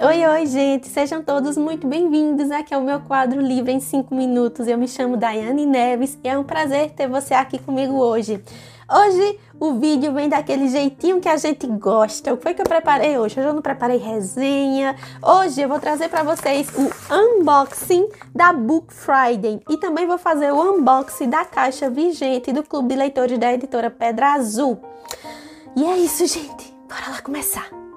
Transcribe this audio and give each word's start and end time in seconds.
Oi, 0.00 0.24
oi, 0.24 0.46
gente! 0.46 0.86
Sejam 0.86 1.24
todos 1.24 1.56
muito 1.56 1.84
bem-vindos 1.84 2.52
aqui 2.52 2.72
ao 2.72 2.80
meu 2.80 3.00
quadro 3.00 3.40
Livre 3.40 3.72
em 3.72 3.80
5 3.80 4.14
Minutos. 4.14 4.68
Eu 4.68 4.78
me 4.78 4.86
chamo 4.86 5.16
Daiane 5.16 5.66
Neves 5.66 6.16
e 6.22 6.28
é 6.28 6.38
um 6.38 6.44
prazer 6.44 6.92
ter 6.92 7.08
você 7.08 7.34
aqui 7.34 7.58
comigo 7.58 7.94
hoje. 7.94 8.40
Hoje 8.88 9.40
o 9.58 9.74
vídeo 9.74 10.12
vem 10.12 10.28
daquele 10.28 10.68
jeitinho 10.68 11.20
que 11.20 11.28
a 11.28 11.36
gente 11.36 11.66
gosta. 11.66 12.32
O 12.32 12.36
que 12.36 12.44
foi 12.44 12.54
que 12.54 12.62
eu 12.62 12.64
preparei 12.64 13.18
hoje? 13.18 13.40
Hoje 13.40 13.48
eu 13.48 13.52
não 13.52 13.60
preparei 13.60 13.96
resenha. 13.96 14.94
Hoje 15.20 15.62
eu 15.62 15.68
vou 15.68 15.80
trazer 15.80 16.08
para 16.08 16.22
vocês 16.22 16.68
o 16.76 16.88
unboxing 17.12 18.08
da 18.32 18.52
Book 18.52 18.94
Friday 18.94 19.60
e 19.68 19.76
também 19.78 20.06
vou 20.06 20.16
fazer 20.16 20.52
o 20.52 20.76
unboxing 20.76 21.28
da 21.28 21.44
caixa 21.44 21.90
vigente 21.90 22.52
do 22.52 22.62
Clube 22.62 22.90
de 22.90 22.94
Leitores 22.94 23.36
da 23.36 23.52
editora 23.52 23.90
Pedra 23.90 24.34
Azul. 24.34 24.80
E 25.74 25.84
é 25.84 25.98
isso, 25.98 26.24
gente. 26.24 26.72
Bora 26.88 27.10
lá 27.10 27.20
começar. 27.20 27.87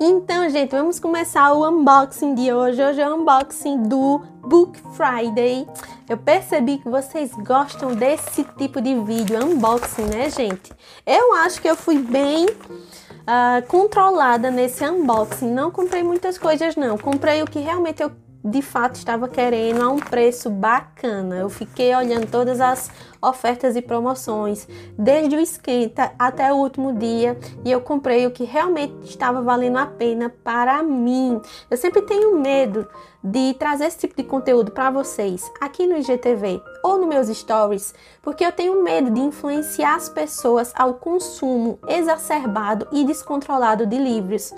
Então, 0.00 0.48
gente, 0.50 0.72
vamos 0.72 0.98
começar 0.98 1.52
o 1.52 1.68
unboxing 1.68 2.34
de 2.34 2.52
hoje. 2.52 2.82
Hoje 2.82 3.00
é 3.00 3.08
o 3.08 3.14
unboxing 3.14 3.84
do 3.84 4.20
Book 4.40 4.76
Friday. 4.96 5.68
Eu 6.08 6.18
percebi 6.18 6.78
que 6.78 6.88
vocês 6.88 7.30
gostam 7.34 7.94
desse 7.94 8.42
tipo 8.58 8.80
de 8.80 8.98
vídeo, 9.00 9.38
unboxing, 9.44 10.06
né, 10.06 10.28
gente? 10.28 10.72
Eu 11.06 11.34
acho 11.34 11.62
que 11.62 11.70
eu 11.70 11.76
fui 11.76 11.98
bem 11.98 12.46
uh, 12.46 13.66
controlada 13.68 14.50
nesse 14.50 14.84
unboxing. 14.84 15.52
Não 15.52 15.70
comprei 15.70 16.02
muitas 16.02 16.36
coisas, 16.36 16.74
não. 16.74 16.98
Comprei 16.98 17.40
o 17.42 17.46
que 17.46 17.60
realmente 17.60 18.02
eu 18.02 18.10
de 18.44 18.60
fato 18.60 18.96
estava 18.96 19.28
querendo 19.28 19.82
a 19.82 19.88
um 19.88 19.98
preço 19.98 20.50
bacana. 20.50 21.36
Eu 21.36 21.48
fiquei 21.48 21.94
olhando 21.94 22.28
todas 22.30 22.60
as 22.60 22.90
ofertas 23.20 23.76
e 23.76 23.82
promoções, 23.82 24.66
desde 24.98 25.36
o 25.36 25.40
esquenta 25.40 26.12
até 26.18 26.52
o 26.52 26.56
último 26.56 26.92
dia, 26.92 27.38
e 27.64 27.70
eu 27.70 27.80
comprei 27.80 28.26
o 28.26 28.32
que 28.32 28.42
realmente 28.42 29.08
estava 29.08 29.40
valendo 29.40 29.76
a 29.76 29.86
pena 29.86 30.28
para 30.42 30.82
mim. 30.82 31.40
Eu 31.70 31.76
sempre 31.76 32.02
tenho 32.02 32.36
medo 32.40 32.88
de 33.22 33.54
trazer 33.54 33.84
esse 33.84 33.98
tipo 33.98 34.16
de 34.16 34.24
conteúdo 34.24 34.72
para 34.72 34.90
vocês 34.90 35.48
aqui 35.60 35.86
no 35.86 35.96
IGTV 35.96 36.60
ou 36.82 36.98
nos 36.98 37.08
meus 37.08 37.28
stories, 37.28 37.94
porque 38.20 38.44
eu 38.44 38.50
tenho 38.50 38.82
medo 38.82 39.12
de 39.12 39.20
influenciar 39.20 39.94
as 39.94 40.08
pessoas 40.08 40.72
ao 40.74 40.94
consumo 40.94 41.78
exacerbado 41.86 42.88
e 42.90 43.04
descontrolado 43.04 43.86
de 43.86 43.96
livros, 43.96 44.52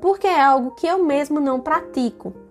porque 0.00 0.26
é 0.26 0.40
algo 0.40 0.70
que 0.70 0.86
eu 0.86 1.04
mesmo 1.04 1.38
não 1.38 1.60
pratico. 1.60 2.45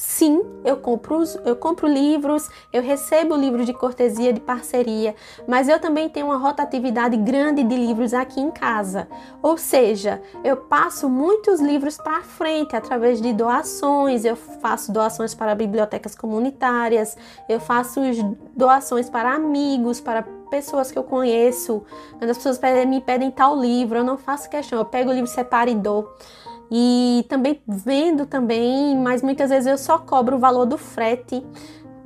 Sim, 0.00 0.42
eu 0.64 0.78
compro, 0.78 1.22
eu 1.44 1.54
compro 1.54 1.86
livros, 1.86 2.48
eu 2.72 2.82
recebo 2.82 3.36
livros 3.36 3.66
de 3.66 3.74
cortesia, 3.74 4.32
de 4.32 4.40
parceria, 4.40 5.14
mas 5.46 5.68
eu 5.68 5.78
também 5.78 6.08
tenho 6.08 6.24
uma 6.28 6.38
rotatividade 6.38 7.18
grande 7.18 7.62
de 7.62 7.76
livros 7.76 8.14
aqui 8.14 8.40
em 8.40 8.50
casa. 8.50 9.06
Ou 9.42 9.58
seja, 9.58 10.22
eu 10.42 10.56
passo 10.56 11.06
muitos 11.06 11.60
livros 11.60 11.98
para 11.98 12.22
frente 12.22 12.74
através 12.74 13.20
de 13.20 13.30
doações, 13.34 14.24
eu 14.24 14.36
faço 14.36 14.90
doações 14.90 15.34
para 15.34 15.54
bibliotecas 15.54 16.14
comunitárias, 16.14 17.14
eu 17.46 17.60
faço 17.60 18.00
doações 18.56 19.10
para 19.10 19.34
amigos, 19.34 20.00
para 20.00 20.22
pessoas 20.48 20.90
que 20.90 20.98
eu 20.98 21.04
conheço. 21.04 21.84
Quando 22.18 22.30
as 22.30 22.38
pessoas 22.38 22.58
me 22.86 23.02
pedem 23.02 23.30
tal 23.30 23.54
livro, 23.54 23.98
eu 23.98 24.04
não 24.04 24.16
faço 24.16 24.48
questão, 24.48 24.78
eu 24.78 24.84
pego 24.86 25.10
o 25.10 25.12
livro, 25.12 25.30
separo 25.30 25.68
e 25.68 25.74
dou 25.74 26.10
e 26.70 27.24
também 27.28 27.60
vendo 27.66 28.26
também, 28.26 28.96
mas 28.96 29.22
muitas 29.22 29.50
vezes 29.50 29.66
eu 29.66 29.76
só 29.76 29.98
cobro 29.98 30.36
o 30.36 30.38
valor 30.38 30.66
do 30.66 30.78
frete, 30.78 31.44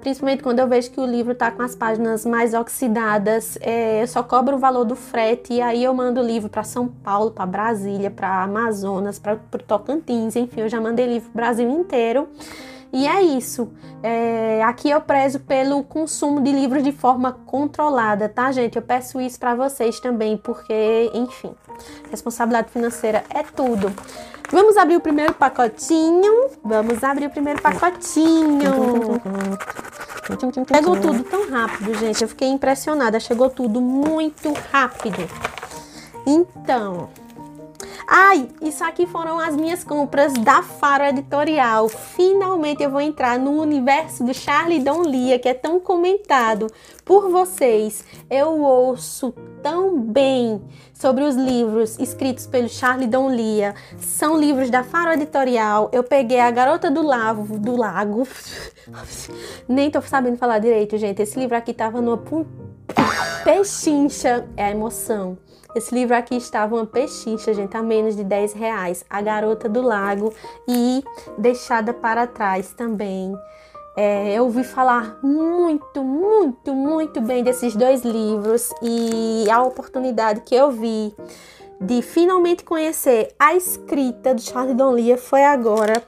principalmente 0.00 0.42
quando 0.42 0.58
eu 0.58 0.68
vejo 0.68 0.90
que 0.90 1.00
o 1.00 1.04
livro 1.06 1.32
está 1.32 1.50
com 1.50 1.62
as 1.62 1.74
páginas 1.74 2.24
mais 2.24 2.54
oxidadas, 2.54 3.58
é, 3.60 4.02
eu 4.02 4.06
só 4.06 4.22
cobro 4.22 4.56
o 4.56 4.58
valor 4.58 4.84
do 4.84 4.96
frete 4.96 5.54
e 5.54 5.62
aí 5.62 5.84
eu 5.84 5.92
mando 5.92 6.20
o 6.20 6.24
livro 6.24 6.48
para 6.48 6.62
São 6.62 6.88
Paulo, 6.88 7.30
para 7.30 7.46
Brasília, 7.46 8.10
para 8.10 8.42
Amazonas, 8.42 9.18
para 9.18 9.36
Tocantins, 9.66 10.36
enfim, 10.36 10.60
eu 10.60 10.68
já 10.68 10.80
mandei 10.80 11.06
livro 11.06 11.30
para 11.30 11.40
o 11.40 11.44
Brasil 11.44 11.70
inteiro. 11.70 12.28
E 12.92 13.08
é 13.08 13.20
isso. 13.22 13.72
É, 14.04 14.62
aqui 14.62 14.88
eu 14.88 15.00
prezo 15.00 15.40
pelo 15.40 15.82
consumo 15.82 16.40
de 16.40 16.52
livros 16.52 16.84
de 16.84 16.92
forma 16.92 17.32
controlada, 17.32 18.28
tá, 18.28 18.52
gente? 18.52 18.76
Eu 18.76 18.82
peço 18.82 19.20
isso 19.20 19.36
para 19.40 19.56
vocês 19.56 19.98
também, 19.98 20.36
porque, 20.36 21.10
enfim, 21.12 21.50
responsabilidade 22.08 22.70
financeira 22.70 23.24
é 23.30 23.42
tudo. 23.42 23.92
Vamos 24.54 24.76
abrir 24.76 24.94
o 24.94 25.00
primeiro 25.00 25.34
pacotinho. 25.34 26.48
Vamos 26.62 27.02
abrir 27.02 27.26
o 27.26 27.30
primeiro 27.30 27.60
pacotinho. 27.60 29.20
Chegou 30.72 30.96
tudo 30.96 31.24
tão 31.24 31.50
rápido, 31.50 31.92
gente. 31.94 32.22
Eu 32.22 32.28
fiquei 32.28 32.46
impressionada. 32.46 33.18
Chegou 33.18 33.50
tudo 33.50 33.80
muito 33.80 34.52
rápido. 34.70 35.28
Então, 36.24 37.08
Ai, 38.06 38.48
isso 38.60 38.84
aqui 38.84 39.06
foram 39.06 39.38
as 39.38 39.56
minhas 39.56 39.82
compras 39.82 40.34
da 40.34 40.62
Faro 40.62 41.04
Editorial. 41.04 41.88
Finalmente 41.88 42.82
eu 42.82 42.90
vou 42.90 43.00
entrar 43.00 43.38
no 43.38 43.52
universo 43.52 44.22
do 44.24 44.34
Charlie 44.34 44.80
Don 44.80 45.02
Lia, 45.02 45.38
que 45.38 45.48
é 45.48 45.54
tão 45.54 45.80
comentado 45.80 46.66
por 47.04 47.30
vocês. 47.30 48.04
Eu 48.28 48.60
ouço 48.60 49.34
tão 49.62 49.98
bem 49.98 50.62
sobre 50.92 51.24
os 51.24 51.34
livros 51.34 51.98
escritos 51.98 52.46
pelo 52.46 52.68
Charlie 52.68 53.06
Don 53.06 53.30
Lia. 53.30 53.74
São 53.98 54.38
livros 54.38 54.68
da 54.68 54.84
Faro 54.84 55.12
Editorial. 55.12 55.88
Eu 55.90 56.04
peguei 56.04 56.40
A 56.40 56.50
Garota 56.50 56.90
do 56.90 57.02
Lago, 57.02 57.58
do 57.58 57.74
Lago. 57.74 58.28
Nem 59.66 59.90
tô 59.90 60.02
sabendo 60.02 60.36
falar 60.36 60.58
direito, 60.58 60.98
gente. 60.98 61.22
Esse 61.22 61.38
livro 61.38 61.56
aqui 61.56 61.72
tava 61.72 62.02
numa 62.02 62.22
pechincha. 63.44 64.46
É 64.56 64.64
a 64.66 64.70
emoção. 64.70 65.38
Esse 65.74 65.94
livro 65.94 66.14
aqui 66.14 66.36
estava 66.36 66.76
uma 66.76 66.86
pechincha, 66.86 67.52
gente, 67.52 67.76
a 67.76 67.82
menos 67.82 68.16
de 68.16 68.22
10 68.22 68.52
reais. 68.52 69.04
A 69.10 69.20
Garota 69.20 69.68
do 69.68 69.82
Lago 69.82 70.32
e 70.68 71.02
Deixada 71.36 71.92
para 71.92 72.26
Trás 72.26 72.72
também. 72.72 73.36
É, 73.96 74.34
eu 74.34 74.44
ouvi 74.44 74.64
falar 74.64 75.18
muito, 75.22 76.02
muito, 76.02 76.74
muito 76.74 77.20
bem 77.20 77.44
desses 77.44 77.76
dois 77.76 78.02
livros 78.02 78.72
e 78.82 79.48
a 79.50 79.62
oportunidade 79.62 80.40
que 80.40 80.54
eu 80.54 80.70
vi 80.70 81.14
de 81.80 82.02
finalmente 82.02 82.64
conhecer 82.64 83.34
a 83.38 83.54
escrita 83.54 84.34
do 84.34 84.40
Charles 84.40 84.76
Donlia 84.76 85.16
foi 85.16 85.44
agora. 85.44 86.02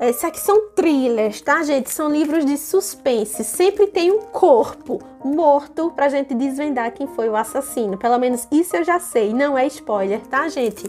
Esses 0.00 0.24
aqui 0.24 0.40
são 0.40 0.68
thrillers, 0.70 1.40
tá, 1.40 1.62
gente? 1.62 1.90
São 1.90 2.10
livros 2.10 2.44
de 2.44 2.56
suspense. 2.58 3.44
Sempre 3.44 3.86
tem 3.86 4.10
um 4.10 4.20
corpo 4.20 5.00
morto 5.24 5.92
pra 5.94 6.08
gente 6.08 6.34
desvendar 6.34 6.92
quem 6.92 7.06
foi 7.06 7.28
o 7.28 7.36
assassino. 7.36 7.96
Pelo 7.96 8.18
menos 8.18 8.46
isso 8.50 8.76
eu 8.76 8.84
já 8.84 8.98
sei, 8.98 9.32
não 9.32 9.56
é 9.56 9.66
spoiler, 9.66 10.20
tá, 10.26 10.48
gente? 10.48 10.88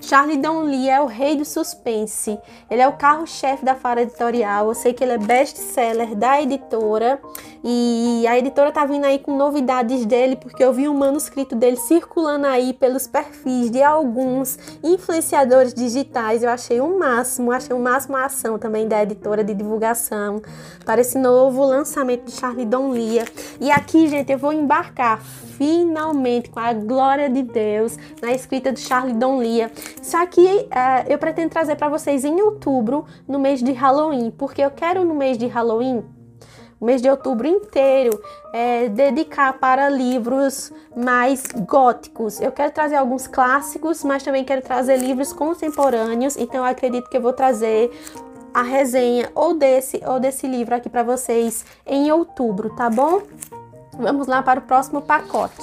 Charlie 0.00 0.36
Donley 0.36 0.88
é 0.88 1.00
o 1.00 1.06
rei 1.06 1.36
do 1.36 1.44
suspense. 1.44 2.38
Ele 2.70 2.82
é 2.82 2.88
o 2.88 2.92
carro-chefe 2.92 3.64
da 3.64 3.74
Fara 3.74 4.02
Editorial. 4.02 4.68
Eu 4.68 4.74
sei 4.74 4.92
que 4.92 5.02
ele 5.02 5.12
é 5.12 5.18
best-seller 5.18 6.14
da 6.14 6.40
editora 6.40 7.20
e 7.64 8.26
a 8.26 8.38
editora 8.38 8.72
tá 8.72 8.84
vindo 8.84 9.04
aí 9.04 9.18
com 9.18 9.36
novidades 9.36 10.04
dele 10.04 10.36
porque 10.36 10.64
eu 10.64 10.72
vi 10.72 10.88
um 10.88 10.94
manuscrito 10.94 11.54
dele 11.54 11.76
circulando 11.76 12.46
aí 12.46 12.72
pelos 12.72 13.06
perfis 13.06 13.70
de 13.70 13.82
alguns 13.82 14.58
influenciadores 14.82 15.72
digitais. 15.72 16.42
Eu 16.42 16.50
achei 16.50 16.80
o 16.80 16.84
um 16.84 16.98
máximo, 16.98 17.52
achei 17.52 17.74
o 17.74 17.78
um 17.78 17.82
máximo 17.82 18.16
a 18.16 18.24
ação 18.24 18.58
também 18.58 18.88
da 18.88 19.02
editora 19.02 19.44
de 19.44 19.54
divulgação 19.54 20.42
para 20.84 21.00
esse 21.00 21.18
novo 21.18 21.64
lançamento 21.64 22.24
de 22.24 22.32
Charlie 22.32 22.66
Donlia. 22.66 23.24
E 23.60 23.70
aqui, 23.70 24.08
gente, 24.08 24.32
eu 24.32 24.38
vou 24.38 24.52
embarcar 24.52 25.22
finalmente, 25.62 26.50
com 26.50 26.58
a 26.58 26.72
glória 26.72 27.30
de 27.30 27.42
Deus, 27.42 27.96
na 28.20 28.32
escrita 28.32 28.72
de 28.72 28.80
Charlie 28.80 29.14
Donlia. 29.14 29.70
Isso 30.02 30.16
aqui 30.16 30.44
uh, 30.44 31.06
eu 31.08 31.16
pretendo 31.18 31.50
trazer 31.50 31.76
para 31.76 31.88
vocês 31.88 32.24
em 32.24 32.40
outubro, 32.40 33.04
no 33.28 33.38
mês 33.38 33.62
de 33.62 33.70
Halloween, 33.70 34.32
porque 34.32 34.60
eu 34.60 34.70
quero 34.72 35.04
no 35.04 35.14
mês 35.14 35.38
de 35.38 35.46
Halloween 35.46 36.02
o 36.82 36.84
mês 36.84 37.00
de 37.00 37.08
outubro 37.08 37.46
inteiro 37.46 38.20
é, 38.52 38.88
dedicar 38.88 39.52
para 39.52 39.88
livros 39.88 40.72
mais 40.96 41.46
góticos. 41.54 42.40
Eu 42.40 42.50
quero 42.50 42.72
trazer 42.72 42.96
alguns 42.96 43.28
clássicos, 43.28 44.02
mas 44.02 44.24
também 44.24 44.44
quero 44.44 44.62
trazer 44.62 44.96
livros 44.96 45.32
contemporâneos. 45.32 46.36
Então 46.36 46.64
acredito 46.64 47.08
que 47.08 47.16
eu 47.16 47.22
vou 47.22 47.32
trazer 47.32 47.88
a 48.52 48.62
resenha 48.62 49.30
ou 49.32 49.54
desse 49.54 50.02
ou 50.04 50.18
desse 50.18 50.48
livro 50.48 50.74
aqui 50.74 50.90
para 50.90 51.04
vocês 51.04 51.64
em 51.86 52.10
outubro, 52.10 52.70
tá 52.70 52.90
bom? 52.90 53.22
Vamos 53.92 54.26
lá 54.26 54.42
para 54.42 54.58
o 54.58 54.62
próximo 54.64 55.00
pacote. 55.00 55.62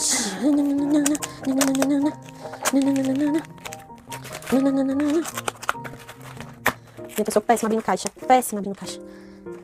Eu 7.17 7.31
sou 7.33 7.41
péssima 7.41 7.67
abrindo 7.67 7.83
caixa. 7.83 8.07
Péssima 8.25 8.59
abrindo 8.59 8.77
caixa. 8.77 9.08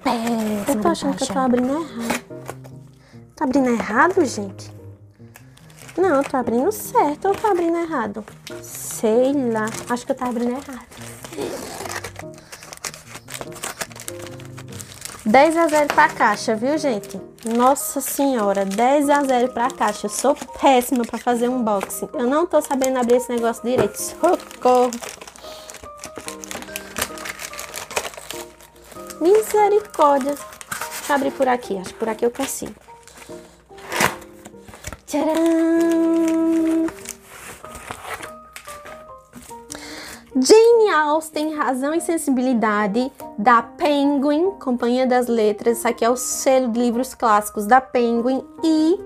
Péssima 0.06 0.66
Eu 0.68 0.82
tô 0.82 0.88
achando 0.88 1.18
caixa. 1.18 1.26
que 1.26 1.32
eu 1.32 1.36
tô 1.36 1.40
abrindo 1.40 1.74
errado. 1.74 2.26
Tô 3.36 3.44
abrindo 3.44 3.70
errado, 3.70 4.26
gente? 4.26 4.72
Não, 5.98 6.10
eu 6.18 6.24
tô 6.24 6.38
abrindo 6.38 6.72
certo 6.72 7.28
ou 7.28 7.34
tô 7.36 7.48
abrindo 7.48 7.76
errado? 7.78 8.24
Sei 8.62 9.34
lá. 9.52 9.66
Acho 9.90 10.06
que 10.06 10.12
eu 10.12 10.16
tô 10.16 10.26
abrindo 10.26 10.52
errado. 10.52 10.86
10 15.26 15.58
a 15.58 15.68
0 15.68 15.88
pra 15.88 16.08
caixa, 16.10 16.56
viu, 16.56 16.78
gente? 16.78 17.20
Nossa 17.58 18.00
senhora, 18.00 18.64
10 18.64 19.10
a 19.10 19.24
0 19.24 19.52
pra 19.54 19.72
caixa. 19.72 20.06
Eu 20.06 20.12
sou 20.12 20.36
péssima 20.62 21.04
pra 21.04 21.18
fazer 21.18 21.50
unboxing. 21.50 22.10
Eu 22.14 22.28
não 22.28 22.46
tô 22.46 22.62
sabendo 22.62 23.00
abrir 23.00 23.16
esse 23.16 23.32
negócio 23.32 23.64
direito. 23.64 23.96
Socorro. 23.98 24.92
Misericórdia. 29.22 30.36
Deixa 30.36 31.14
eu 31.14 31.16
abrir 31.16 31.32
por 31.32 31.48
aqui. 31.48 31.78
Acho 31.78 31.94
que 31.94 32.00
por 32.00 32.10
aqui 32.10 32.26
eu 32.26 32.32
consigo. 32.32 32.74
Tcharam! 35.06 35.36
Jane 40.38 40.90
Austen, 40.92 41.56
Razão 41.56 41.94
e 41.94 42.02
Sensibilidade, 42.02 43.10
da 43.38 43.62
Penguin, 43.62 44.52
Companhia 44.60 45.08
das 45.08 45.28
Letras. 45.28 45.78
Isso 45.78 45.88
aqui 45.88 46.04
é 46.04 46.10
o 46.10 46.18
selo 46.18 46.68
de 46.68 46.80
livros 46.80 47.14
clássicos 47.14 47.66
da 47.66 47.80
Penguin. 47.80 48.44
E 48.62 49.00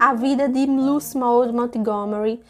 A 0.00 0.14
Vida 0.14 0.48
de 0.48 0.64
Lucy 0.64 1.18
Maud 1.18 1.52
Montgomery, 1.52 2.42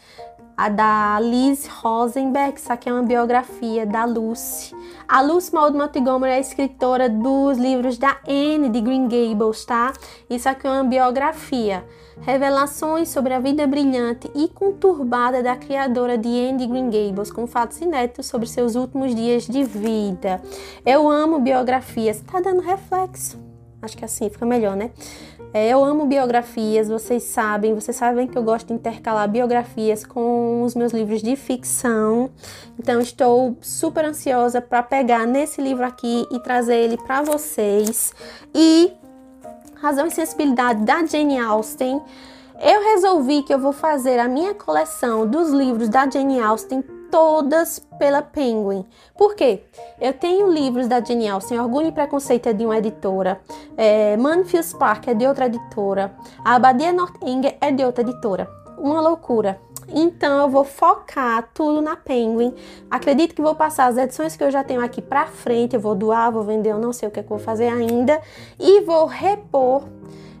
a 0.57 0.69
da 0.69 1.19
Liz 1.19 1.67
Rosenberg. 1.67 2.59
Isso 2.59 2.71
aqui 2.71 2.89
é 2.89 2.93
uma 2.93 3.03
biografia 3.03 3.85
da 3.85 4.05
Lucy. 4.05 4.75
A 5.07 5.21
Lucy 5.21 5.53
Maud 5.53 5.77
Montgomery 5.77 6.33
é 6.33 6.39
escritora 6.39 7.09
dos 7.09 7.57
livros 7.57 7.97
da 7.97 8.17
Anne 8.27 8.69
de 8.69 8.81
Green 8.81 9.07
Gables, 9.07 9.65
tá? 9.65 9.93
Isso 10.29 10.47
aqui 10.47 10.67
é 10.67 10.69
uma 10.69 10.83
biografia. 10.83 11.83
Revelações 12.21 13.09
sobre 13.09 13.33
a 13.33 13.39
vida 13.39 13.65
brilhante 13.65 14.29
e 14.35 14.47
conturbada 14.47 15.41
da 15.41 15.55
criadora 15.55 16.17
de 16.17 16.29
Andy 16.29 16.67
Green 16.67 16.89
Gables, 16.89 17.31
com 17.31 17.47
fatos 17.47 17.81
inéditos 17.81 18.27
sobre 18.27 18.47
seus 18.47 18.75
últimos 18.75 19.13
dias 19.15 19.47
de 19.47 19.63
vida. 19.63 20.41
Eu 20.85 21.09
amo 21.09 21.39
biografias. 21.39 22.21
Tá 22.21 22.39
dando 22.39 22.61
reflexo. 22.61 23.37
Acho 23.81 23.97
que 23.97 24.05
assim 24.05 24.29
fica 24.29 24.45
melhor, 24.45 24.77
né? 24.77 24.91
É, 25.53 25.69
eu 25.69 25.85
amo 25.85 26.07
biografias, 26.07 26.89
vocês 26.89 27.21
sabem, 27.21 27.75
vocês 27.75 27.95
sabem 27.95 28.27
que 28.27 28.35
eu 28.35 28.41
gosto 28.41 28.69
de 28.69 28.73
intercalar 28.73 29.29
biografias 29.29 30.03
com 30.03 30.63
os 30.63 30.73
meus 30.73 30.91
livros 30.91 31.21
de 31.21 31.35
ficção. 31.35 32.31
Então 32.79 32.99
estou 32.99 33.55
super 33.61 34.03
ansiosa 34.03 34.59
para 34.59 34.81
pegar 34.81 35.27
nesse 35.27 35.61
livro 35.61 35.85
aqui 35.85 36.25
e 36.31 36.39
trazer 36.39 36.77
ele 36.77 36.97
para 36.97 37.21
vocês. 37.21 38.15
E 38.53 38.91
Razão 39.75 40.07
e 40.07 40.11
Sensibilidade 40.11 40.83
da 40.83 41.05
Jane 41.05 41.37
Austen, 41.37 42.01
eu 42.59 42.81
resolvi 42.93 43.43
que 43.43 43.53
eu 43.53 43.59
vou 43.59 43.73
fazer 43.73 44.17
a 44.17 44.27
minha 44.27 44.55
coleção 44.55 45.27
dos 45.27 45.51
livros 45.51 45.87
da 45.87 46.09
Jane 46.09 46.39
Austen 46.39 46.83
todas 47.13 47.77
pela 47.99 48.23
Penguin. 48.23 48.83
Por 49.15 49.35
quê? 49.35 49.61
Eu 50.01 50.13
tenho 50.13 50.51
livros 50.51 50.87
da 50.87 50.99
Jane 50.99 51.29
Austen, 51.29 51.59
Orgulho 51.59 51.89
e 51.89 51.91
Preconceito 51.91 52.49
é 52.49 52.53
de 52.53 52.65
uma 52.65 52.75
editora, 52.75 53.39
é, 53.77 54.17
Manfield 54.17 54.75
Park 54.79 55.09
é 55.09 55.13
de 55.13 55.27
outra 55.27 55.45
editora, 55.45 56.11
a 56.43 56.55
Abadia 56.55 56.91
Northanger 56.91 57.55
é 57.61 57.71
de 57.71 57.85
outra 57.85 58.01
editora. 58.01 58.49
Uma 58.79 58.99
loucura. 58.99 59.61
Então 59.89 60.41
eu 60.41 60.49
vou 60.49 60.63
focar 60.63 61.49
tudo 61.53 61.83
na 61.83 61.95
Penguin. 61.95 62.51
Acredito 62.89 63.35
que 63.35 63.43
vou 63.43 63.53
passar 63.53 63.85
as 63.85 63.97
edições 63.97 64.35
que 64.35 64.43
eu 64.43 64.49
já 64.49 64.63
tenho 64.63 64.83
aqui 64.83 64.99
para 64.99 65.27
frente, 65.27 65.75
eu 65.75 65.79
vou 65.79 65.93
doar, 65.93 66.31
vou 66.31 66.41
vender, 66.41 66.71
eu 66.71 66.79
não 66.79 66.91
sei 66.91 67.07
o 67.07 67.11
que, 67.11 67.19
é 67.19 67.23
que 67.23 67.31
eu 67.31 67.37
vou 67.37 67.45
fazer 67.45 67.67
ainda 67.67 68.19
e 68.59 68.81
vou 68.81 69.05
repor 69.05 69.83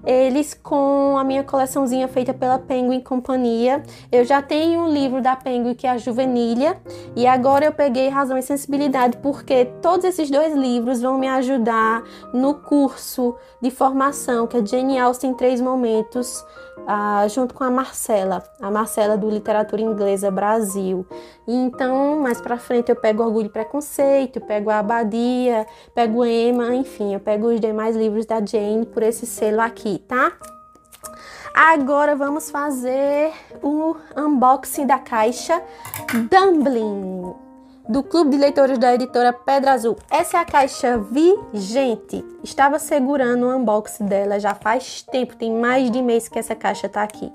eles 0.05 0.53
com 0.53 1.17
a 1.17 1.23
minha 1.23 1.43
coleçãozinha 1.43 2.07
feita 2.07 2.33
pela 2.33 2.59
Penguin 2.59 3.01
Companhia. 3.01 3.81
Eu 4.11 4.25
já 4.25 4.41
tenho 4.41 4.81
um 4.81 4.89
livro 4.89 5.21
da 5.21 5.35
Penguin 5.35 5.73
que 5.73 5.87
é 5.87 5.91
a 5.91 5.97
Juvenília 5.97 6.77
e 7.15 7.25
agora 7.25 7.65
eu 7.65 7.71
peguei 7.71 8.09
Razão 8.09 8.37
e 8.37 8.41
Sensibilidade 8.41 9.17
porque 9.17 9.65
todos 9.81 10.05
esses 10.05 10.29
dois 10.29 10.55
livros 10.55 11.01
vão 11.01 11.17
me 11.17 11.27
ajudar 11.27 12.03
no 12.33 12.55
curso 12.55 13.35
de 13.61 13.71
formação 13.71 14.47
que 14.47 14.57
é 14.57 14.65
Jane 14.65 14.99
Austen 14.99 15.33
Três 15.33 15.61
Momentos 15.61 16.43
ah, 16.85 17.25
junto 17.27 17.53
com 17.53 17.63
a 17.63 17.71
Marcela, 17.71 18.43
a 18.59 18.69
Marcela 18.69 19.17
do 19.17 19.29
Literatura 19.29 19.81
Inglesa 19.81 20.29
Brasil. 20.29 21.05
E 21.47 21.53
então, 21.53 22.19
mais 22.19 22.41
para 22.41 22.57
frente 22.57 22.89
eu 22.89 22.95
pego 22.95 23.23
Orgulho 23.23 23.47
e 23.47 23.49
Preconceito, 23.49 24.41
pego 24.41 24.69
a 24.69 24.79
Abadia, 24.79 25.65
pego 25.93 26.25
Emma, 26.25 26.75
enfim, 26.75 27.13
eu 27.13 27.19
pego 27.19 27.47
os 27.47 27.59
demais 27.59 27.95
livros 27.95 28.25
da 28.25 28.43
Jane 28.43 28.85
por 28.85 29.03
esse 29.03 29.25
selo 29.25 29.61
aqui, 29.61 29.92
tá? 29.99 30.33
Agora 31.53 32.15
vamos 32.15 32.49
fazer 32.49 33.31
o 33.61 33.95
unboxing 34.17 34.87
da 34.87 34.97
caixa 34.97 35.61
Dumbling 36.29 37.35
do 37.87 38.01
Clube 38.01 38.31
de 38.31 38.37
Leitores 38.37 38.77
da 38.77 38.93
editora 38.93 39.33
Pedra 39.33 39.73
Azul. 39.73 39.97
Essa 40.09 40.37
é 40.37 40.39
a 40.39 40.45
caixa 40.45 40.97
vigente. 40.97 42.25
Estava 42.43 42.79
segurando 42.79 43.45
o 43.45 43.55
unboxing 43.55 44.05
dela 44.05 44.39
já 44.39 44.55
faz 44.55 45.03
tempo, 45.03 45.35
tem 45.35 45.51
mais 45.51 45.91
de 45.91 46.01
mês 46.01 46.27
que 46.27 46.39
essa 46.39 46.55
caixa 46.55 46.87
está 46.87 47.03
aqui. 47.03 47.31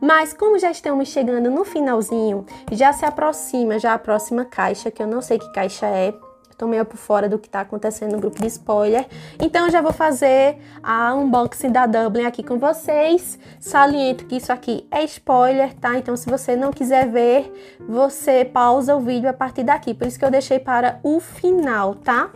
Mas 0.00 0.32
como 0.32 0.58
já 0.58 0.70
estamos 0.70 1.08
chegando 1.08 1.50
no 1.50 1.64
finalzinho, 1.64 2.46
já 2.70 2.92
se 2.92 3.04
aproxima 3.04 3.78
já 3.78 3.94
a 3.94 3.98
próxima 3.98 4.44
caixa, 4.44 4.90
que 4.90 5.02
eu 5.02 5.06
não 5.06 5.20
sei 5.20 5.38
que 5.38 5.52
caixa 5.52 5.86
é, 5.86 6.14
Tô 6.58 6.66
meio 6.66 6.84
por 6.84 6.96
fora 6.96 7.28
do 7.28 7.38
que 7.38 7.48
tá 7.48 7.60
acontecendo 7.60 8.12
no 8.12 8.18
grupo 8.18 8.40
de 8.40 8.48
spoiler. 8.48 9.06
Então 9.38 9.66
eu 9.66 9.70
já 9.70 9.80
vou 9.80 9.92
fazer 9.92 10.58
a 10.82 11.14
unboxing 11.14 11.70
da 11.70 11.86
Dublin 11.86 12.24
aqui 12.24 12.42
com 12.42 12.58
vocês. 12.58 13.38
Saliento 13.60 14.26
que 14.26 14.36
isso 14.36 14.52
aqui 14.52 14.84
é 14.90 15.04
spoiler, 15.04 15.72
tá? 15.74 15.96
Então 15.96 16.16
se 16.16 16.28
você 16.28 16.56
não 16.56 16.72
quiser 16.72 17.08
ver, 17.08 17.78
você 17.88 18.44
pausa 18.44 18.96
o 18.96 19.00
vídeo 19.00 19.30
a 19.30 19.32
partir 19.32 19.62
daqui. 19.62 19.94
Por 19.94 20.08
isso 20.08 20.18
que 20.18 20.24
eu 20.24 20.32
deixei 20.32 20.58
para 20.58 20.98
o 21.04 21.20
final, 21.20 21.94
tá? 21.94 22.28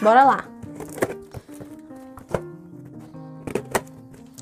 Bora 0.00 0.22
lá. 0.22 0.44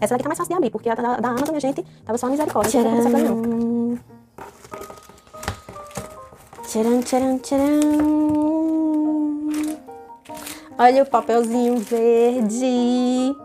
Essa 0.03 0.13
daqui 0.13 0.23
tá 0.23 0.29
mais 0.29 0.37
fácil 0.37 0.51
de 0.51 0.55
abrir, 0.59 0.71
porque 0.71 0.91
a 0.91 0.95
da, 0.95 1.17
da 1.17 1.29
Amazon, 1.31 1.49
minha 1.49 1.61
gente, 1.61 1.83
tava 2.05 2.19
só 2.19 2.29
misericórdia. 2.29 2.83
Tcharam, 2.83 3.99
tcharam, 6.67 7.01
tcharam, 7.01 7.39
tcharam. 7.39 8.74
Olha 10.77 11.05
o 11.05 11.07
papelzinho 11.07 11.79
verde. 11.79 13.37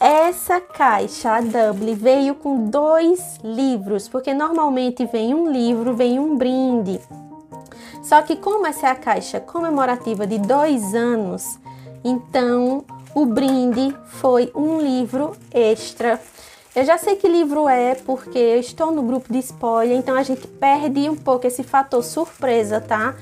Essa 0.00 0.58
caixa, 0.58 1.32
a 1.32 1.40
Double, 1.42 1.94
veio 1.94 2.34
com 2.34 2.70
dois 2.70 3.38
livros, 3.44 4.08
porque 4.08 4.32
normalmente 4.32 5.04
vem 5.04 5.34
um 5.34 5.52
livro, 5.52 5.94
vem 5.94 6.18
um 6.18 6.36
brinde. 6.36 6.98
Só 8.02 8.22
que 8.22 8.36
como 8.36 8.66
essa 8.66 8.86
é 8.86 8.90
a 8.90 8.94
caixa 8.94 9.38
comemorativa 9.38 10.26
de 10.26 10.38
dois 10.38 10.94
anos, 10.94 11.58
então 12.02 12.86
o 13.14 13.26
brinde 13.26 13.94
foi 14.06 14.50
um 14.54 14.80
livro 14.80 15.36
extra. 15.52 16.18
Eu 16.74 16.86
já 16.86 16.96
sei 16.96 17.16
que 17.16 17.28
livro 17.28 17.68
é, 17.68 17.96
porque 17.96 18.38
eu 18.38 18.60
estou 18.60 18.90
no 18.90 19.02
grupo 19.02 19.30
de 19.30 19.40
spoiler, 19.40 19.98
então 19.98 20.16
a 20.16 20.22
gente 20.22 20.46
perde 20.46 21.10
um 21.10 21.16
pouco 21.16 21.46
esse 21.46 21.62
fator 21.62 22.02
surpresa, 22.02 22.80
tá? 22.80 23.14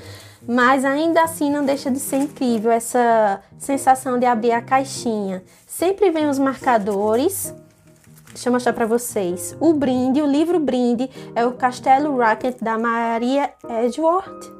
Mas 0.46 0.84
ainda 0.84 1.22
assim 1.22 1.50
não 1.50 1.64
deixa 1.64 1.90
de 1.90 1.98
ser 1.98 2.18
incrível 2.18 2.70
essa 2.70 3.40
sensação 3.58 4.18
de 4.18 4.26
abrir 4.26 4.52
a 4.52 4.62
caixinha. 4.62 5.42
Sempre 5.66 6.10
vem 6.10 6.28
os 6.28 6.38
marcadores. 6.38 7.54
Deixa 8.28 8.48
eu 8.48 8.52
mostrar 8.52 8.72
para 8.72 8.86
vocês. 8.86 9.56
O 9.58 9.72
brinde, 9.72 10.22
o 10.22 10.26
livro 10.26 10.60
brinde 10.60 11.10
é 11.34 11.44
o 11.44 11.52
Castelo 11.52 12.16
Racket 12.16 12.58
da 12.60 12.78
Maria 12.78 13.52
Edgeworth. 13.68 14.52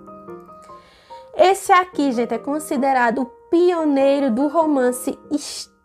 Esse 1.37 1.71
aqui, 1.71 2.11
gente, 2.11 2.35
é 2.35 2.39
considerado 2.39 3.23
o 3.23 3.27
pioneiro 3.49 4.31
do 4.31 4.49
romance 4.49 5.17
histórico. 5.31 5.78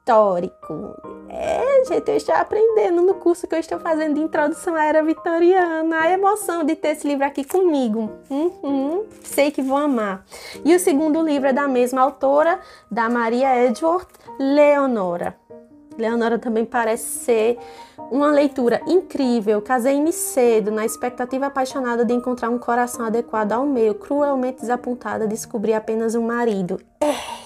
É, 1.30 1.86
gente, 1.86 2.10
eu 2.10 2.18
estou 2.18 2.36
aprendendo 2.36 3.02
no 3.02 3.16
curso 3.16 3.48
que 3.48 3.56
eu 3.56 3.60
estou 3.60 3.80
fazendo 3.80 4.16
de 4.16 4.22
introdução 4.22 4.76
à 4.76 4.86
era 4.86 5.02
vitoriana. 5.02 6.02
A 6.02 6.12
emoção 6.12 6.64
de 6.64 6.76
ter 6.76 6.90
esse 6.90 7.08
livro 7.08 7.26
aqui 7.26 7.44
comigo. 7.44 8.12
Uhum, 8.30 9.06
sei 9.24 9.50
que 9.50 9.62
vou 9.62 9.78
amar. 9.78 10.26
E 10.64 10.76
o 10.76 10.80
segundo 10.80 11.22
livro 11.22 11.48
é 11.48 11.54
da 11.54 11.68
mesma 11.68 12.02
autora, 12.02 12.60
da 12.92 13.10
Maria 13.10 13.66
Edgeworth, 13.66 14.10
Leonora. 14.40 15.36
Leonora 15.98 16.40
também 16.40 16.66
parece 16.66 17.20
ser 17.20 17.60
uma 18.12 18.32
leitura 18.32 18.82
incrível. 18.86 19.62
Casei-me 19.62 20.12
cedo, 20.12 20.72
na 20.72 20.86
expectativa 20.86 21.46
apaixonada 21.46 22.04
de 22.04 22.14
encontrar 22.14 22.50
um 22.50 22.58
coração 22.58 23.06
adequado 23.06 23.54
ao 23.54 23.66
meu, 23.66 23.96
cruelmente 23.96 24.62
desapontada, 24.62 25.28
descobri 25.28 25.74
apenas 25.74 26.16
um 26.16 26.26
marido. 26.26 26.80
É 27.00 27.43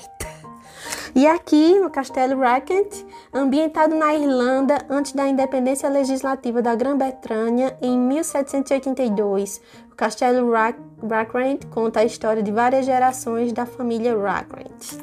e 1.17 1.25
aqui 1.25 1.79
no 1.79 1.89
Castelo 1.89 2.39
Rackent, 2.39 3.03
ambientado 3.33 3.95
na 3.95 4.13
Irlanda 4.13 4.77
antes 4.87 5.13
da 5.13 5.27
independência 5.27 5.89
legislativa 5.89 6.61
da 6.61 6.75
Grã-Bretanha 6.75 7.75
em 7.81 7.97
1782, 7.97 9.59
o 9.91 9.95
Castelo 9.95 10.51
Rackent 10.51 11.65
conta 11.71 12.01
a 12.01 12.05
história 12.05 12.43
de 12.43 12.51
várias 12.51 12.85
gerações 12.85 13.51
da 13.51 13.65
família 13.65 14.15
Rackent. 14.15 15.01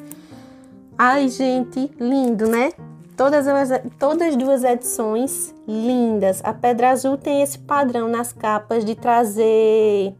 Ai, 0.97 1.27
gente, 1.27 1.91
lindo, 1.99 2.47
né? 2.47 2.71
Todas 3.17 3.45
as, 3.45 3.81
todas 3.99 4.29
as 4.29 4.35
duas 4.37 4.63
edições 4.63 5.53
lindas. 5.67 6.39
A 6.45 6.53
Pedra 6.53 6.91
Azul 6.91 7.17
tem 7.17 7.41
esse 7.41 7.59
padrão 7.59 8.07
nas 8.07 8.31
capas 8.31 8.85
de 8.85 8.95
trazer 8.95 10.15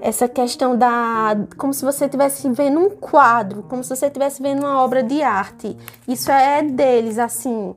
essa 0.00 0.28
questão 0.28 0.76
da 0.76 1.36
como 1.56 1.74
se 1.74 1.84
você 1.84 2.06
estivesse 2.06 2.48
vendo 2.50 2.80
um 2.80 2.90
quadro, 2.90 3.62
como 3.64 3.84
se 3.84 3.94
você 3.94 4.06
estivesse 4.06 4.42
vendo 4.42 4.60
uma 4.60 4.82
obra 4.82 5.02
de 5.02 5.22
arte. 5.22 5.76
Isso 6.08 6.30
é 6.30 6.62
deles, 6.62 7.18
assim. 7.18 7.74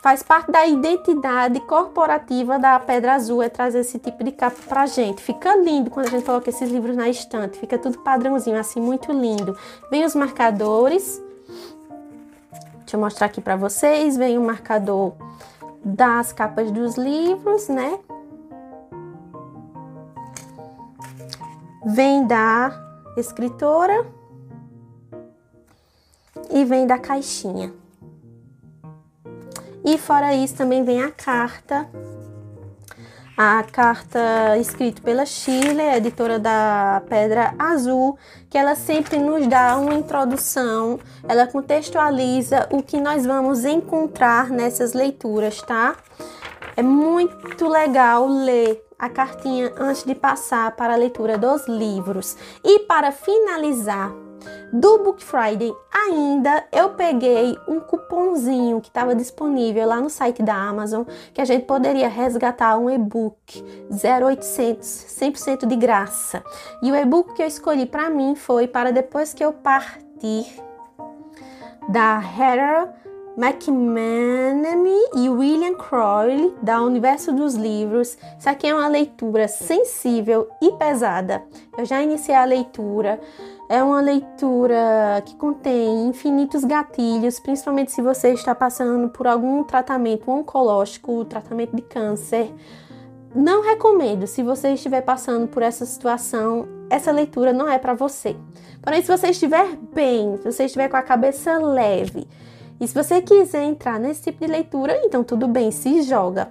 Faz 0.00 0.22
parte 0.22 0.52
da 0.52 0.66
identidade 0.66 1.58
corporativa 1.60 2.58
da 2.58 2.78
Pedra 2.78 3.14
Azul 3.14 3.42
é 3.42 3.48
trazer 3.48 3.80
esse 3.80 3.98
tipo 3.98 4.22
de 4.22 4.32
capa 4.32 4.58
pra 4.68 4.84
gente. 4.84 5.22
Fica 5.22 5.56
lindo 5.56 5.90
quando 5.90 6.06
a 6.06 6.10
gente 6.10 6.26
coloca 6.26 6.50
esses 6.50 6.70
livros 6.70 6.94
na 6.94 7.08
estante. 7.08 7.58
Fica 7.58 7.78
tudo 7.78 7.98
padrãozinho, 8.00 8.58
assim, 8.58 8.80
muito 8.80 9.10
lindo. 9.10 9.56
Vem 9.90 10.04
os 10.04 10.14
marcadores. 10.14 11.22
Deixa 12.80 12.96
eu 12.96 13.00
mostrar 13.00 13.28
aqui 13.28 13.40
para 13.40 13.56
vocês. 13.56 14.14
Vem 14.18 14.36
o 14.36 14.42
marcador 14.42 15.14
das 15.82 16.34
capas 16.34 16.70
dos 16.70 16.96
livros, 16.96 17.68
né? 17.68 17.98
Vem 21.86 22.26
da 22.26 22.72
escritora 23.16 24.06
e 26.50 26.64
vem 26.64 26.86
da 26.86 26.98
caixinha. 26.98 27.72
E 29.84 29.98
fora 29.98 30.34
isso 30.34 30.56
também 30.56 30.82
vem 30.82 31.02
a 31.02 31.10
carta. 31.10 31.86
A 33.36 33.62
carta 33.64 34.56
escrita 34.58 35.02
pela 35.02 35.26
Chile, 35.26 35.82
editora 35.96 36.38
da 36.38 37.02
Pedra 37.06 37.52
Azul, 37.58 38.16
que 38.48 38.56
ela 38.56 38.76
sempre 38.76 39.18
nos 39.18 39.46
dá 39.46 39.76
uma 39.76 39.94
introdução, 39.94 40.98
ela 41.28 41.46
contextualiza 41.46 42.68
o 42.70 42.82
que 42.82 42.98
nós 42.98 43.26
vamos 43.26 43.64
encontrar 43.64 44.48
nessas 44.48 44.94
leituras, 44.94 45.60
tá? 45.60 45.96
É 46.76 46.82
muito 46.82 47.68
legal 47.68 48.26
ler 48.26 48.82
a 49.04 49.08
cartinha 49.08 49.72
antes 49.76 50.04
de 50.04 50.14
passar 50.14 50.74
para 50.76 50.94
a 50.94 50.96
leitura 50.96 51.36
dos 51.36 51.66
livros. 51.68 52.36
E 52.64 52.80
para 52.80 53.12
finalizar, 53.12 54.12
do 54.72 54.98
Book 54.98 55.22
Friday 55.22 55.72
ainda 55.92 56.64
eu 56.72 56.90
peguei 56.90 57.56
um 57.68 57.80
cupomzinho 57.80 58.80
que 58.80 58.88
estava 58.88 59.14
disponível 59.14 59.86
lá 59.86 60.00
no 60.00 60.10
site 60.10 60.42
da 60.42 60.54
Amazon 60.54 61.04
que 61.32 61.40
a 61.40 61.44
gente 61.44 61.64
poderia 61.64 62.08
resgatar 62.08 62.76
um 62.76 62.90
e-book 62.90 63.64
0800 63.90 64.86
100% 64.86 65.66
de 65.66 65.76
graça. 65.76 66.42
E 66.82 66.90
o 66.90 66.96
e-book 66.96 67.34
que 67.34 67.42
eu 67.42 67.46
escolhi 67.46 67.86
para 67.86 68.10
mim 68.10 68.34
foi 68.34 68.66
para 68.66 68.90
depois 68.92 69.32
que 69.32 69.44
eu 69.44 69.52
partir 69.52 70.46
da 71.88 72.20
Heather 72.20 73.03
McManamy 73.36 75.08
e 75.16 75.28
William 75.28 75.74
Crowley, 75.74 76.54
da 76.62 76.80
Universo 76.80 77.32
dos 77.32 77.54
Livros. 77.54 78.16
Isso 78.38 78.48
aqui 78.48 78.68
é 78.68 78.74
uma 78.74 78.86
leitura 78.86 79.48
sensível 79.48 80.48
e 80.62 80.70
pesada. 80.72 81.42
Eu 81.76 81.84
já 81.84 82.00
iniciei 82.00 82.36
a 82.36 82.44
leitura. 82.44 83.20
É 83.68 83.82
uma 83.82 84.00
leitura 84.00 85.20
que 85.26 85.34
contém 85.34 86.06
infinitos 86.06 86.64
gatilhos, 86.64 87.40
principalmente 87.40 87.90
se 87.90 88.00
você 88.00 88.32
está 88.32 88.54
passando 88.54 89.08
por 89.08 89.26
algum 89.26 89.64
tratamento 89.64 90.30
oncológico, 90.30 91.24
tratamento 91.24 91.74
de 91.74 91.82
câncer. 91.82 92.54
Não 93.34 93.64
recomendo, 93.64 94.28
se 94.28 94.44
você 94.44 94.74
estiver 94.74 95.00
passando 95.00 95.48
por 95.48 95.60
essa 95.60 95.84
situação, 95.84 96.68
essa 96.88 97.10
leitura 97.10 97.52
não 97.52 97.68
é 97.68 97.80
para 97.80 97.94
você. 97.94 98.36
Porém, 98.80 99.02
se 99.02 99.08
você 99.08 99.30
estiver 99.30 99.76
bem, 99.92 100.36
se 100.36 100.52
você 100.52 100.66
estiver 100.66 100.88
com 100.88 100.96
a 100.96 101.02
cabeça 101.02 101.58
leve, 101.58 102.28
e 102.80 102.88
se 102.88 102.94
você 102.94 103.22
quiser 103.22 103.62
entrar 103.64 103.98
nesse 103.98 104.22
tipo 104.22 104.44
de 104.44 104.50
leitura, 104.50 105.00
então 105.04 105.22
tudo 105.22 105.46
bem, 105.46 105.70
se 105.70 106.02
joga. 106.02 106.48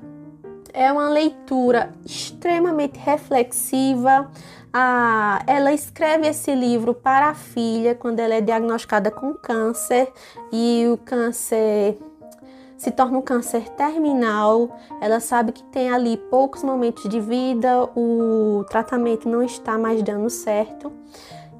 É 0.73 0.91
uma 0.91 1.09
leitura 1.09 1.91
extremamente 2.05 2.97
reflexiva, 2.97 4.31
a, 4.73 5.43
ela 5.45 5.71
escreve 5.71 6.27
esse 6.27 6.55
livro 6.55 6.95
para 6.95 7.29
a 7.29 7.35
filha 7.35 7.93
quando 7.93 8.19
ela 8.19 8.33
é 8.33 8.41
diagnosticada 8.41 9.11
com 9.11 9.35
câncer 9.35 10.11
e 10.51 10.87
o 10.91 10.97
câncer 10.97 11.99
se 12.75 12.89
torna 12.89 13.19
um 13.19 13.21
câncer 13.21 13.69
terminal. 13.69 14.75
Ela 14.99 15.19
sabe 15.19 15.51
que 15.51 15.63
tem 15.65 15.91
ali 15.91 16.17
poucos 16.17 16.63
momentos 16.63 17.07
de 17.07 17.19
vida, 17.19 17.83
o 17.95 18.65
tratamento 18.67 19.29
não 19.29 19.43
está 19.43 19.77
mais 19.77 20.01
dando 20.01 20.29
certo. 20.29 20.91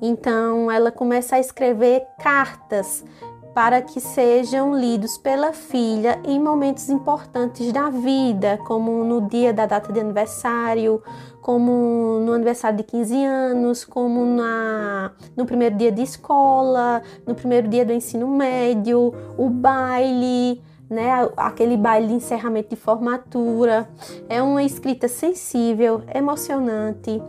Então 0.02 0.72
ela 0.72 0.92
começa 0.92 1.36
a 1.36 1.40
escrever 1.40 2.04
cartas 2.20 3.06
para 3.54 3.82
que 3.82 4.00
sejam 4.02 4.76
lidos 4.76 5.18
pela 5.18 5.54
filha 5.54 6.20
em 6.24 6.40
momentos 6.40 6.90
importantes 6.90 7.72
da 7.72 7.90
vida, 7.90 8.58
como 8.66 9.04
no 9.04 9.28
dia 9.28 9.54
da 9.54 9.66
data 9.66 9.94
de 9.94 10.00
aniversário, 10.00 11.02
como 11.40 12.20
no 12.26 12.34
aniversário 12.34 12.78
de 12.78 12.84
15 12.84 13.24
anos, 13.26 13.86
como 13.86 14.26
na, 14.26 15.12
no 15.36 15.46
primeiro 15.46 15.76
dia 15.76 15.92
de 15.92 16.02
escola, 16.02 17.04
no 17.28 17.36
primeiro 17.36 17.68
dia 17.68 17.86
do 17.86 17.94
ensino 17.94 18.28
médio, 18.28 19.14
o 19.38 19.50
baile, 19.50 20.64
né, 20.90 21.12
aquele 21.38 21.78
baile 21.78 22.08
de 22.08 22.14
encerramento 22.14 22.70
de 22.70 22.76
formatura. 22.76 23.88
É 24.28 24.42
uma 24.42 24.64
escrita 24.64 25.08
sensível, 25.08 26.02
emocionante. 26.14 27.22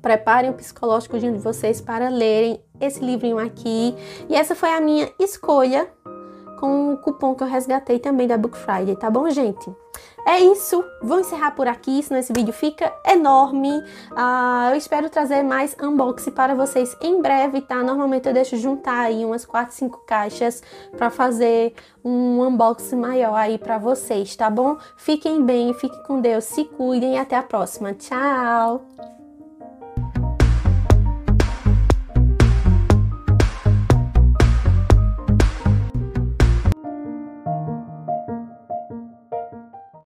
Preparem 0.00 0.50
o 0.50 0.54
psicológico 0.54 1.18
de 1.18 1.30
vocês 1.32 1.80
para 1.80 2.08
lerem 2.08 2.60
esse 2.80 3.04
livrinho 3.04 3.38
aqui. 3.38 3.94
E 4.28 4.34
essa 4.34 4.54
foi 4.54 4.70
a 4.70 4.80
minha 4.80 5.10
escolha 5.18 5.90
com 6.58 6.92
o 6.92 6.96
cupom 6.98 7.34
que 7.34 7.42
eu 7.42 7.46
resgatei 7.46 7.98
também 7.98 8.26
da 8.26 8.36
Book 8.36 8.56
Friday, 8.56 8.96
tá 8.96 9.08
bom, 9.08 9.30
gente? 9.30 9.70
É 10.26 10.40
isso, 10.40 10.84
vou 11.00 11.20
encerrar 11.20 11.52
por 11.52 11.66
aqui, 11.66 12.02
senão 12.02 12.20
esse 12.20 12.32
vídeo 12.32 12.52
fica 12.52 12.92
enorme. 13.06 13.70
Uh, 14.12 14.70
eu 14.70 14.76
espero 14.76 15.08
trazer 15.08 15.42
mais 15.42 15.74
unboxing 15.80 16.32
para 16.32 16.54
vocês 16.54 16.94
em 17.00 17.22
breve, 17.22 17.62
tá? 17.62 17.76
Normalmente 17.76 18.26
eu 18.28 18.34
deixo 18.34 18.56
juntar 18.56 19.00
aí 19.00 19.24
umas 19.24 19.46
4, 19.46 19.74
5 19.74 20.04
caixas 20.06 20.62
para 20.96 21.08
fazer 21.08 21.74
um 22.04 22.42
unboxing 22.42 22.96
maior 22.96 23.36
aí 23.36 23.56
para 23.56 23.78
vocês, 23.78 24.36
tá 24.36 24.50
bom? 24.50 24.76
Fiquem 24.96 25.42
bem, 25.42 25.72
fiquem 25.72 26.02
com 26.02 26.20
Deus, 26.20 26.44
se 26.44 26.64
cuidem 26.64 27.14
e 27.14 27.18
até 27.18 27.36
a 27.36 27.42
próxima. 27.42 27.94
Tchau! 27.94 29.17